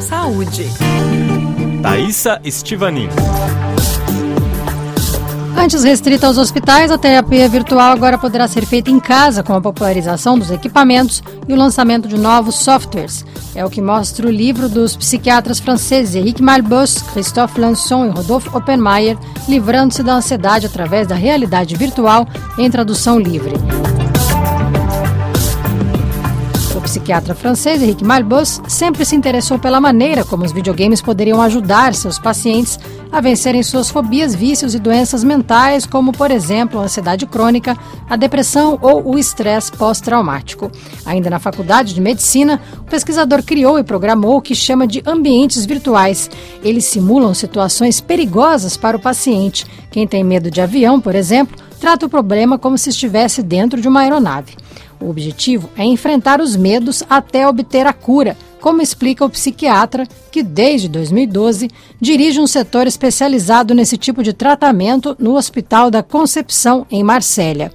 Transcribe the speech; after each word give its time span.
Saúde. 0.00 0.66
Thaisa 1.82 2.40
Estivanin. 2.42 3.08
Antes 5.56 5.84
restrita 5.84 6.26
aos 6.26 6.38
hospitais, 6.38 6.90
a 6.90 6.96
terapia 6.96 7.46
virtual 7.48 7.92
agora 7.92 8.16
poderá 8.16 8.48
ser 8.48 8.64
feita 8.64 8.90
em 8.90 8.98
casa 8.98 9.42
com 9.42 9.54
a 9.54 9.60
popularização 9.60 10.38
dos 10.38 10.50
equipamentos 10.50 11.22
e 11.46 11.52
o 11.52 11.56
lançamento 11.56 12.08
de 12.08 12.16
novos 12.16 12.56
softwares. 12.56 13.26
É 13.54 13.64
o 13.64 13.68
que 13.68 13.82
mostra 13.82 14.26
o 14.26 14.30
livro 14.30 14.68
dos 14.68 14.96
psiquiatras 14.96 15.60
franceses 15.60 16.14
Henrique 16.14 16.42
Malbos, 16.42 17.02
Christophe 17.12 17.60
Lançon 17.60 18.06
e 18.06 18.10
Rodolphe 18.10 18.48
Oppenmeier, 18.56 19.18
livrando-se 19.46 20.02
da 20.02 20.14
ansiedade 20.14 20.66
através 20.66 21.06
da 21.06 21.14
realidade 21.14 21.76
virtual 21.76 22.26
em 22.56 22.70
tradução 22.70 23.18
livre. 23.18 23.52
Psiquiatra 27.10 27.34
francês 27.34 27.82
Henrique 27.82 28.04
Malbos 28.04 28.62
sempre 28.68 29.04
se 29.04 29.16
interessou 29.16 29.58
pela 29.58 29.80
maneira 29.80 30.24
como 30.24 30.44
os 30.44 30.52
videogames 30.52 31.02
poderiam 31.02 31.42
ajudar 31.42 31.92
seus 31.92 32.20
pacientes 32.20 32.78
a 33.10 33.20
vencerem 33.20 33.64
suas 33.64 33.90
fobias, 33.90 34.32
vícios 34.32 34.76
e 34.76 34.78
doenças 34.78 35.24
mentais, 35.24 35.84
como, 35.84 36.12
por 36.12 36.30
exemplo, 36.30 36.78
a 36.78 36.84
ansiedade 36.84 37.26
crônica, 37.26 37.76
a 38.08 38.14
depressão 38.14 38.78
ou 38.80 39.04
o 39.12 39.18
estresse 39.18 39.72
pós-traumático. 39.72 40.70
Ainda 41.04 41.28
na 41.28 41.40
faculdade 41.40 41.92
de 41.92 42.00
medicina, 42.00 42.60
o 42.78 42.84
pesquisador 42.84 43.42
criou 43.42 43.76
e 43.76 43.82
programou 43.82 44.36
o 44.36 44.40
que 44.40 44.54
chama 44.54 44.86
de 44.86 45.02
ambientes 45.04 45.66
virtuais. 45.66 46.30
Eles 46.62 46.84
simulam 46.84 47.34
situações 47.34 48.00
perigosas 48.00 48.76
para 48.76 48.96
o 48.96 49.00
paciente. 49.00 49.66
Quem 49.90 50.06
tem 50.06 50.22
medo 50.22 50.48
de 50.48 50.60
avião, 50.60 51.00
por 51.00 51.16
exemplo, 51.16 51.56
trata 51.80 52.06
o 52.06 52.08
problema 52.08 52.56
como 52.56 52.78
se 52.78 52.90
estivesse 52.90 53.42
dentro 53.42 53.80
de 53.80 53.88
uma 53.88 54.02
aeronave. 54.02 54.54
O 55.00 55.08
objetivo 55.08 55.70
é 55.76 55.84
enfrentar 55.84 56.40
os 56.40 56.56
medos 56.56 57.02
até 57.08 57.48
obter 57.48 57.86
a 57.86 57.92
cura 57.92 58.36
como 58.60 58.82
explica 58.82 59.24
o 59.24 59.30
psiquiatra 59.30 60.06
que, 60.30 60.42
desde 60.42 60.88
2012, 60.88 61.70
dirige 61.98 62.38
um 62.38 62.46
setor 62.46 62.86
especializado 62.86 63.74
nesse 63.74 63.96
tipo 63.96 64.22
de 64.22 64.32
tratamento 64.32 65.16
no 65.18 65.34
Hospital 65.34 65.90
da 65.90 66.02
Concepção, 66.02 66.86
em 66.90 67.02
Marsella. 67.02 67.72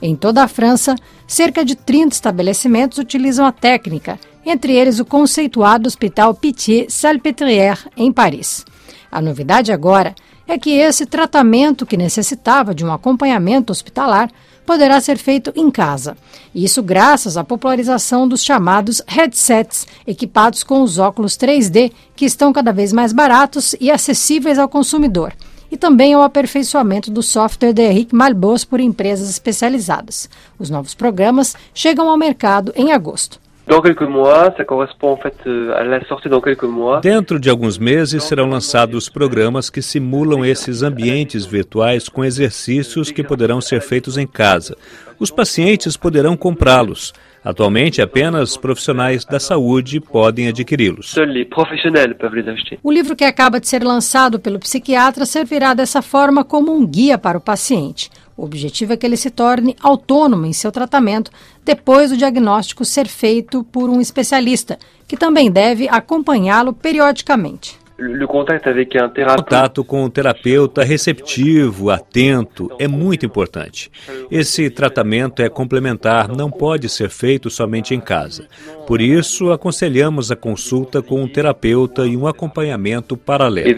Em 0.00 0.14
toda 0.14 0.44
a 0.44 0.48
França, 0.48 0.94
cerca 1.26 1.64
de 1.64 1.74
30 1.74 2.14
estabelecimentos 2.14 2.98
utilizam 2.98 3.44
a 3.44 3.50
técnica, 3.50 4.18
entre 4.46 4.72
eles 4.72 5.00
o 5.00 5.04
conceituado 5.04 5.88
Hospital 5.88 6.32
Pitié-Salpêtrière, 6.34 7.88
em 7.96 8.12
Paris. 8.12 8.64
A 9.10 9.20
novidade 9.20 9.72
agora 9.72 10.10
é 10.10 10.27
que 10.56 10.70
esse 10.70 11.04
tratamento, 11.04 11.84
que 11.84 11.96
necessitava 11.96 12.74
de 12.74 12.84
um 12.84 12.92
acompanhamento 12.92 13.70
hospitalar, 13.70 14.30
poderá 14.64 15.00
ser 15.00 15.16
feito 15.16 15.50
em 15.56 15.70
casa. 15.70 16.14
Isso 16.54 16.82
graças 16.82 17.38
à 17.38 17.42
popularização 17.42 18.28
dos 18.28 18.44
chamados 18.44 19.02
headsets, 19.06 19.86
equipados 20.06 20.62
com 20.62 20.82
os 20.82 20.98
óculos 20.98 21.38
3D, 21.38 21.90
que 22.14 22.26
estão 22.26 22.52
cada 22.52 22.70
vez 22.70 22.92
mais 22.92 23.12
baratos 23.12 23.74
e 23.80 23.90
acessíveis 23.90 24.58
ao 24.58 24.68
consumidor. 24.68 25.32
E 25.70 25.76
também 25.76 26.14
ao 26.14 26.22
aperfeiçoamento 26.22 27.10
do 27.10 27.22
software 27.22 27.72
de 27.72 27.82
Henrique 27.82 28.14
Malbos 28.14 28.64
por 28.64 28.78
empresas 28.78 29.30
especializadas. 29.30 30.28
Os 30.58 30.70
novos 30.70 30.94
programas 30.94 31.54
chegam 31.74 32.08
ao 32.08 32.16
mercado 32.16 32.72
em 32.76 32.92
agosto. 32.92 33.40
Dans 33.68 33.82
quelques 33.82 34.00
mois, 34.00 34.50
ça 34.56 34.64
correspond 34.64 35.10
en 35.10 35.16
fait 35.18 35.36
euh, 35.46 35.74
à 35.76 35.84
la 35.84 36.02
sortie 36.06 36.30
dans 36.30 36.40
quelques 36.40 36.64
mois. 36.64 37.00
Dentro 37.02 37.38
de 37.38 37.50
alguns 37.50 37.78
meses 37.78 38.22
serão 38.22 38.48
lançados 38.48 39.10
programas 39.10 39.68
que 39.68 39.82
simulam 39.82 40.42
esses 40.42 40.82
ambientes 40.82 41.44
virtuais 41.44 42.08
com 42.08 42.24
exercícios 42.24 43.10
que 43.10 43.22
poderão 43.22 43.60
ser 43.60 43.82
feitos 43.82 44.16
em 44.16 44.26
casa. 44.26 44.74
Os 45.20 45.30
pacientes 45.30 45.98
poderão 45.98 46.34
comprá-los. 46.34 47.12
Atualmente, 47.44 48.00
apenas 48.00 48.56
profissionais 48.56 49.26
da 49.26 49.38
saúde 49.38 50.00
podem 50.00 50.48
adquiri-los. 50.48 51.14
O 52.82 52.90
livro 52.90 53.14
que 53.14 53.24
acaba 53.24 53.60
de 53.60 53.68
ser 53.68 53.84
lançado 53.84 54.40
pelo 54.40 54.58
psiquiatra 54.58 55.26
servirá 55.26 55.74
dessa 55.74 56.00
forma 56.00 56.42
como 56.42 56.72
um 56.72 56.86
guia 56.86 57.18
para 57.18 57.36
o 57.36 57.40
paciente. 57.40 58.10
O 58.38 58.44
objetivo 58.44 58.92
é 58.92 58.96
que 58.96 59.04
ele 59.04 59.16
se 59.16 59.30
torne 59.30 59.76
autônomo 59.82 60.46
em 60.46 60.52
seu 60.52 60.70
tratamento 60.70 61.32
depois 61.64 62.10
do 62.10 62.16
diagnóstico 62.16 62.84
ser 62.84 63.08
feito 63.08 63.64
por 63.64 63.90
um 63.90 64.00
especialista, 64.00 64.78
que 65.08 65.16
também 65.16 65.50
deve 65.50 65.88
acompanhá-lo 65.88 66.72
periodicamente 66.72 67.76
le 67.98 68.26
contato 68.26 68.68
avec 68.68 68.94
un 68.94 69.08
Contato 69.36 69.82
com 69.82 70.04
um 70.04 70.10
terapeuta 70.10 70.84
receptivo, 70.84 71.90
atento, 71.90 72.70
é 72.78 72.86
muito 72.86 73.26
importante. 73.26 73.90
Esse 74.30 74.70
tratamento 74.70 75.42
é 75.42 75.48
complementar, 75.48 76.28
não 76.28 76.48
pode 76.48 76.88
ser 76.88 77.10
feito 77.10 77.50
somente 77.50 77.94
em 77.94 78.00
casa. 78.00 78.46
Por 78.86 79.00
isso, 79.00 79.50
aconselhamos 79.50 80.30
a 80.30 80.36
consulta 80.36 81.02
com 81.02 81.20
um 81.20 81.28
terapeuta 81.28 82.06
e 82.06 82.16
um 82.16 82.28
acompanhamento 82.28 83.16
paralelo. 83.16 83.68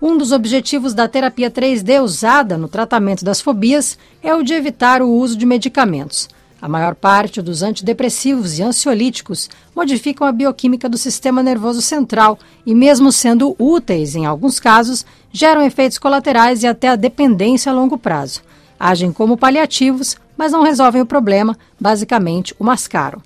Um 0.00 0.18
dos 0.18 0.32
objetivos 0.32 0.92
da 0.92 1.06
terapia 1.06 1.50
3D 1.50 2.02
usada 2.02 2.58
no 2.58 2.66
tratamento 2.66 3.24
das 3.24 3.40
fobias 3.40 3.96
é 4.20 4.34
o 4.34 4.42
de 4.42 4.54
evitar 4.54 5.02
o 5.02 5.08
uso 5.08 5.38
de 5.38 5.46
medicamentos. 5.46 6.28
A 6.62 6.68
maior 6.68 6.94
parte 6.94 7.42
dos 7.42 7.60
antidepressivos 7.60 8.56
e 8.56 8.62
ansiolíticos 8.62 9.50
modificam 9.74 10.24
a 10.24 10.30
bioquímica 10.30 10.88
do 10.88 10.96
sistema 10.96 11.42
nervoso 11.42 11.82
central 11.82 12.38
e, 12.64 12.72
mesmo 12.72 13.10
sendo 13.10 13.56
úteis 13.58 14.14
em 14.14 14.26
alguns 14.26 14.60
casos, 14.60 15.04
geram 15.32 15.60
efeitos 15.62 15.98
colaterais 15.98 16.62
e 16.62 16.68
até 16.68 16.86
a 16.86 16.94
dependência 16.94 17.72
a 17.72 17.74
longo 17.74 17.98
prazo. 17.98 18.42
Agem 18.78 19.12
como 19.12 19.36
paliativos, 19.36 20.16
mas 20.36 20.52
não 20.52 20.62
resolvem 20.62 21.02
o 21.02 21.06
problema, 21.06 21.58
basicamente 21.80 22.54
o 22.60 22.62
mascaram. 22.64 23.20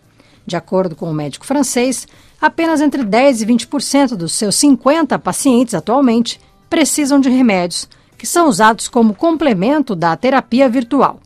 De 0.46 0.56
acordo 0.56 0.96
com 0.96 1.10
o 1.10 1.14
médico 1.14 1.44
francês, 1.44 2.08
apenas 2.40 2.80
entre 2.80 3.04
10 3.04 3.42
e 3.42 3.46
20% 3.46 4.16
dos 4.16 4.32
seus 4.32 4.56
50 4.56 5.18
pacientes 5.18 5.74
atualmente 5.74 6.40
precisam 6.70 7.20
de 7.20 7.28
remédios, 7.28 7.86
que 8.16 8.26
são 8.26 8.48
usados 8.48 8.88
como 8.88 9.14
complemento 9.14 9.94
da 9.94 10.16
terapia 10.16 10.70
virtual. 10.70 11.20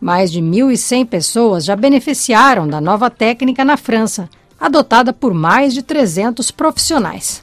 Mais 0.00 0.30
de 0.30 0.40
1.100 0.40 1.06
pessoas 1.06 1.64
já 1.64 1.74
beneficiaram 1.74 2.68
da 2.68 2.80
nova 2.80 3.08
técnica 3.08 3.64
na 3.64 3.76
França, 3.76 4.28
adotada 4.60 5.12
por 5.12 5.32
mais 5.32 5.72
de 5.72 5.82
300 5.82 6.50
profissionais. 6.50 7.42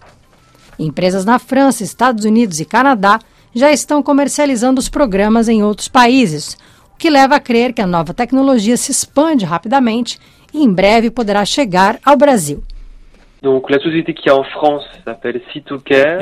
Empresas 0.78 1.26
na 1.26 1.40
França, 1.40 1.84
Estados 1.84 2.26
Unidos 2.26 2.60
e 2.60 2.66
Canadá 2.66 3.20
já 3.54 3.72
estão 3.72 4.02
comercializando 4.02 4.80
os 4.80 4.90
programas 4.90 5.48
em 5.48 5.64
outros 5.64 5.88
países, 5.88 6.58
o 6.94 6.98
que 6.98 7.10
leva 7.10 7.36
a 7.36 7.40
crer 7.40 7.74
que 7.74 7.82
a 7.82 7.88
nova 7.88 8.14
tecnologia 8.14 8.78
se 8.78 8.92
expande 8.92 9.46
rapidamente 9.46 10.20
e 10.54 10.64
em 10.64 10.72
breve 10.72 11.10
poderá 11.10 11.46
chegar 11.46 12.00
ao 12.04 12.16
Brasil. 12.16 12.64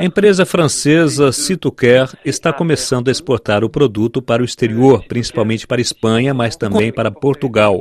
A 0.00 0.04
empresa 0.04 0.44
francesa 0.44 1.30
Citocare 1.30 2.10
está 2.24 2.52
começando 2.52 3.06
a 3.06 3.12
exportar 3.12 3.62
o 3.62 3.70
produto 3.70 4.20
para 4.20 4.42
o 4.42 4.44
exterior, 4.44 5.04
principalmente 5.06 5.64
para 5.64 5.80
Espanha, 5.80 6.34
mas 6.34 6.56
também 6.56 6.92
para 6.92 7.12
Portugal. 7.12 7.80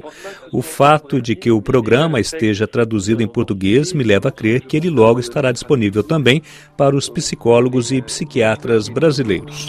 O 0.53 0.61
fato 0.61 1.19
de 1.19 1.35
que 1.35 1.49
o 1.49 1.59
programa 1.59 2.19
esteja 2.19 2.67
traduzido 2.67 3.23
em 3.23 3.27
português 3.27 3.93
me 3.93 4.03
leva 4.03 4.29
a 4.29 4.31
crer 4.31 4.61
que 4.61 4.77
ele 4.77 4.91
logo 4.91 5.19
estará 5.19 5.51
disponível 5.51 6.03
também 6.03 6.43
para 6.77 6.95
os 6.95 7.09
psicólogos 7.09 7.91
e 7.91 7.99
psiquiatras 7.99 8.89
brasileiros. 8.89 9.65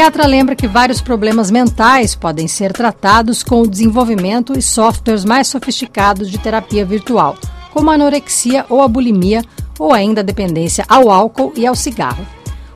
Psiquiatra 0.00 0.26
lembra 0.26 0.56
que 0.56 0.66
vários 0.66 1.02
problemas 1.02 1.50
mentais 1.50 2.14
podem 2.14 2.48
ser 2.48 2.72
tratados 2.72 3.42
com 3.42 3.60
o 3.60 3.68
desenvolvimento 3.68 4.58
e 4.58 4.62
softwares 4.62 5.26
mais 5.26 5.46
sofisticados 5.46 6.30
de 6.30 6.38
terapia 6.38 6.86
virtual, 6.86 7.36
como 7.70 7.90
a 7.90 7.94
anorexia 7.96 8.64
ou 8.70 8.80
a 8.80 8.88
bulimia, 8.88 9.44
ou 9.78 9.92
ainda 9.92 10.22
a 10.22 10.24
dependência 10.24 10.86
ao 10.88 11.10
álcool 11.10 11.52
e 11.54 11.66
ao 11.66 11.74
cigarro. 11.74 12.26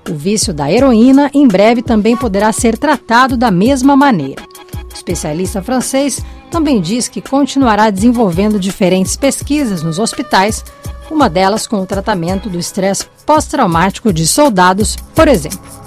O 0.07 0.13
vício 0.13 0.53
da 0.53 0.71
heroína 0.71 1.31
em 1.33 1.49
breve 1.49 1.81
também 1.81 2.15
poderá 2.15 2.53
ser 2.53 2.77
tratado 2.77 3.39
da 3.39 3.51
mesma 3.51 3.97
maneira. 3.97 4.43
O 4.93 4.95
especialista 4.95 5.63
francês 5.63 6.23
também 6.51 6.79
diz 6.79 7.09
que 7.09 7.23
continuará 7.23 7.89
desenvolvendo 7.89 8.61
diferentes 8.61 9.17
pesquisas 9.17 9.83
nos 9.83 9.99
hospitais, 9.99 10.63
uma 11.11 11.31
delas 11.31 11.67
com 11.67 11.81
o 11.81 11.87
tratamento 11.87 12.51
do 12.51 12.59
estresse 12.59 13.07
pós-traumático 13.25 14.13
de 14.13 14.27
soldados, 14.27 14.97
por 15.15 15.27
exemplo. 15.27 15.84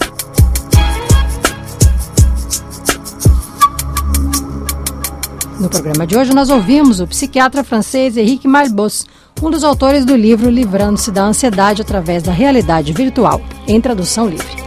No 5.59 5.69
programa 5.69 6.06
de 6.06 6.15
hoje, 6.15 6.33
nós 6.33 6.51
ouvimos 6.51 7.00
o 7.00 7.07
psiquiatra 7.07 7.63
francês 7.63 8.15
Henrique 8.15 8.48
Malbos, 8.48 9.07
um 9.42 9.50
dos 9.50 9.63
autores 9.63 10.06
do 10.06 10.15
livro 10.15 10.51
Livrando-se 10.51 11.09
da 11.12 11.24
Ansiedade 11.24 11.81
através 11.81 12.21
da 12.21 12.31
Realidade 12.31 12.94
Virtual, 12.94 13.42
em 13.68 13.81
tradução 13.81 14.27
livre. 14.27 14.67